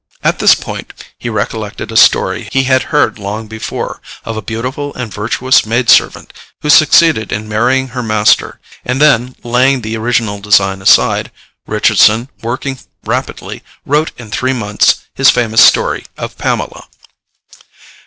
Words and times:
At 0.23 0.39
this 0.39 0.55
point 0.55 0.93
he 1.19 1.29
recollected 1.29 1.91
a 1.91 1.95
story 1.95 2.49
he 2.51 2.63
had 2.63 2.81
heard 2.89 3.19
long 3.19 3.45
before, 3.47 4.01
of 4.25 4.35
a 4.35 4.41
beautiful 4.41 4.95
and 4.95 5.13
virtuous 5.13 5.63
maid 5.63 5.91
servant 5.91 6.33
who 6.63 6.71
succeeded 6.71 7.31
in 7.31 7.47
marrying 7.47 7.89
her 7.89 8.01
master; 8.01 8.59
and 8.83 8.99
then, 8.99 9.35
laying 9.43 9.81
the 9.81 9.95
original 9.95 10.39
design 10.39 10.81
aside, 10.81 11.29
Richardson, 11.67 12.29
working 12.41 12.79
rapidly, 13.03 13.61
wrote 13.85 14.09
in 14.17 14.31
three 14.31 14.53
months 14.53 15.01
his 15.13 15.29
famous 15.29 15.63
story 15.63 16.05
of 16.17 16.35
Pamela. 16.35 16.87